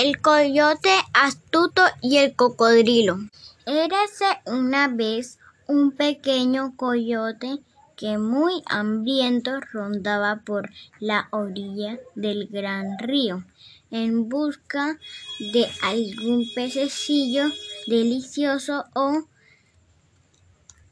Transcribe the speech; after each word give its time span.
El 0.00 0.20
coyote 0.20 0.94
astuto 1.12 1.82
y 2.00 2.18
el 2.18 2.36
cocodrilo. 2.36 3.18
Érase 3.66 4.26
una 4.46 4.86
vez 4.86 5.40
un 5.66 5.90
pequeño 5.90 6.76
coyote 6.76 7.58
que 7.96 8.16
muy 8.16 8.62
hambriento 8.66 9.58
rondaba 9.58 10.42
por 10.46 10.70
la 11.00 11.26
orilla 11.32 11.98
del 12.14 12.46
gran 12.46 12.96
río 13.00 13.42
en 13.90 14.28
busca 14.28 15.00
de 15.40 15.66
algún 15.82 16.46
pececillo 16.54 17.46
delicioso 17.88 18.84
o 18.94 19.24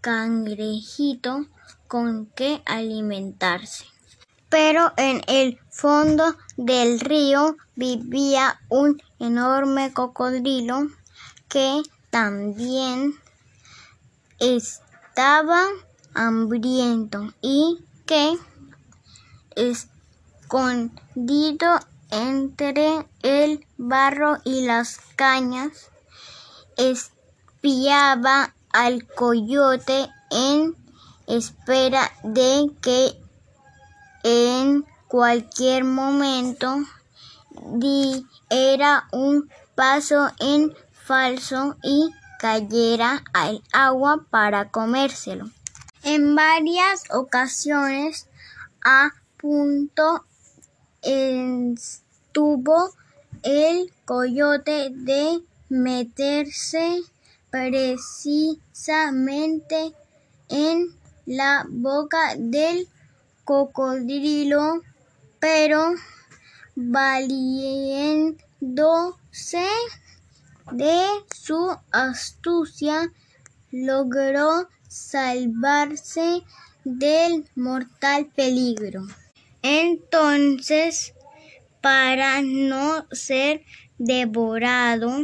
cangrejito 0.00 1.46
con 1.86 2.26
que 2.26 2.60
alimentarse. 2.64 3.84
Pero 4.48 4.92
en 4.96 5.22
el 5.26 5.58
fondo 5.70 6.36
del 6.56 7.00
río 7.00 7.56
vivía 7.74 8.60
un 8.68 9.02
enorme 9.18 9.92
cocodrilo 9.92 10.86
que 11.48 11.82
también 12.10 13.14
estaba 14.38 15.64
hambriento 16.14 17.32
y 17.40 17.84
que 18.06 18.38
escondido 20.44 21.80
entre 22.10 23.06
el 23.22 23.66
barro 23.76 24.38
y 24.44 24.64
las 24.64 25.00
cañas 25.16 25.90
espiaba 26.76 28.54
al 28.70 29.06
coyote 29.06 30.08
en 30.30 30.76
espera 31.26 32.12
de 32.22 32.70
que 32.80 33.25
en 34.28 34.84
cualquier 35.06 35.84
momento 35.84 36.78
diera 37.76 39.06
un 39.12 39.48
paso 39.76 40.32
en 40.40 40.74
falso 40.90 41.76
y 41.84 42.10
cayera 42.40 43.22
al 43.32 43.62
agua 43.72 44.26
para 44.28 44.72
comérselo. 44.72 45.48
En 46.02 46.34
varias 46.34 47.04
ocasiones 47.10 48.26
a 48.84 49.10
punto 49.36 50.24
estuvo 51.02 52.90
el 53.44 53.92
coyote 54.04 54.88
de 54.90 55.40
meterse 55.68 57.00
precisamente 57.50 59.94
en 60.48 60.88
la 61.26 61.64
boca 61.68 62.34
del 62.36 62.88
cocodrilo, 63.46 64.82
pero 65.38 65.94
valiéndose 66.74 68.36
de 70.72 71.06
su 71.32 71.78
astucia, 71.92 73.12
logró 73.70 74.68
salvarse 74.88 76.42
del 76.84 77.48
mortal 77.54 78.26
peligro. 78.34 79.06
Entonces, 79.62 81.14
para 81.80 82.42
no 82.42 83.06
ser 83.12 83.62
devorado 83.98 85.20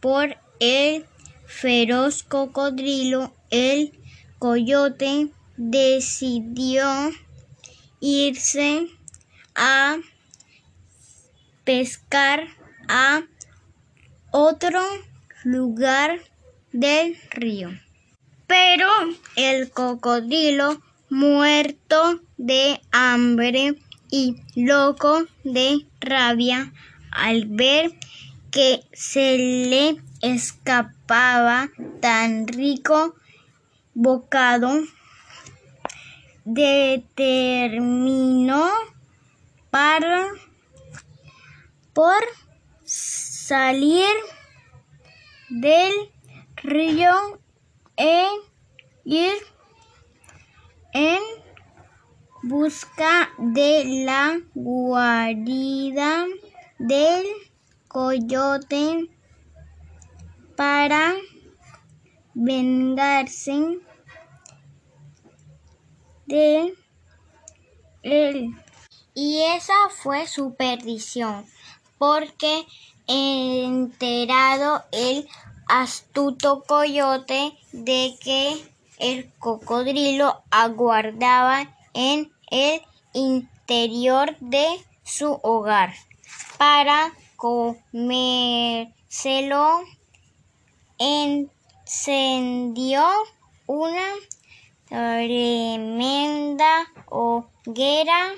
por 0.00 0.36
el 0.58 1.06
feroz 1.46 2.24
cocodrilo, 2.24 3.32
el 3.50 3.92
coyote 4.38 5.30
decidió 5.56 7.12
irse 8.02 8.88
a 9.54 9.96
pescar 11.64 12.48
a 12.88 13.22
otro 14.32 14.82
lugar 15.44 16.18
del 16.72 17.16
río. 17.30 17.70
Pero 18.48 18.88
el 19.36 19.70
cocodrilo, 19.70 20.82
muerto 21.08 22.20
de 22.36 22.80
hambre 22.90 23.76
y 24.10 24.36
loco 24.56 25.24
de 25.44 25.86
rabia, 26.00 26.72
al 27.12 27.46
ver 27.46 27.92
que 28.50 28.82
se 28.92 29.38
le 29.38 30.02
escapaba 30.22 31.70
tan 32.00 32.48
rico 32.48 33.14
bocado, 33.94 34.82
determinó 36.44 38.68
para 39.70 40.26
por 41.92 42.22
salir 42.84 44.08
del 45.48 45.92
río 46.56 47.14
e 47.96 48.26
ir 49.04 49.32
en 50.92 51.20
busca 52.42 53.30
de 53.38 54.04
la 54.04 54.40
guarida 54.54 56.26
del 56.78 57.24
coyote 57.88 59.08
para 60.56 61.14
vengarse 62.34 63.78
de 66.26 66.74
él. 68.02 68.54
Y 69.14 69.42
esa 69.42 69.74
fue 69.90 70.26
su 70.26 70.54
perdición, 70.54 71.46
porque 71.98 72.66
enterado 73.06 74.84
el 74.92 75.28
astuto 75.68 76.62
coyote 76.62 77.52
de 77.72 78.16
que 78.22 78.64
el 78.98 79.32
cocodrilo 79.38 80.42
aguardaba 80.50 81.74
en 81.94 82.32
el 82.50 82.82
interior 83.12 84.36
de 84.40 84.66
su 85.04 85.38
hogar 85.42 85.94
para 86.58 87.12
comérselo, 87.36 88.90
encendió 91.86 93.04
una 93.66 94.06
tremenda 94.92 96.84
hoguera 97.06 98.32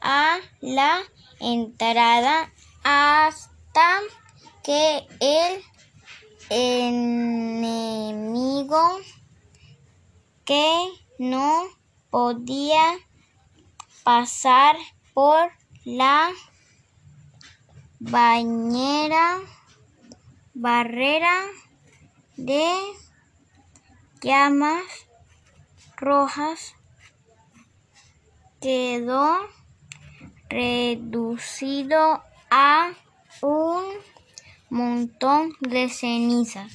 a 0.00 0.38
la 0.60 1.02
entrada 1.40 2.52
hasta 2.84 3.98
que 4.62 5.04
el 5.18 5.60
enemigo 6.50 7.80
que 10.44 10.86
no 11.18 11.64
podía 12.10 12.98
pasar 14.04 14.76
por 15.12 15.50
la 15.84 16.30
bañera 17.98 19.40
barrera 20.54 21.42
de 22.36 22.72
llamas 24.20 25.01
rojas 26.02 26.74
quedó 28.60 29.38
reducido 30.48 32.22
a 32.50 32.92
un 33.40 33.84
montón 34.68 35.52
de 35.60 35.88
cenizas. 35.88 36.72